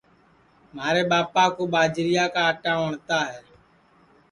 مھارے 0.75 1.03
ٻاپا 1.09 1.43
کُوٻاجریا 1.55 2.25
کا 2.33 2.41
آٹا 2.51 2.73
وٹؔتا 2.81 3.19
ہے 3.29 3.39